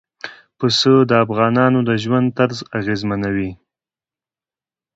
پسه 0.57 0.93
د 1.09 1.11
افغانانو 1.25 1.79
د 1.89 1.91
ژوند 2.03 2.27
طرز 2.37 2.57
اغېزمنوي. 2.79 3.51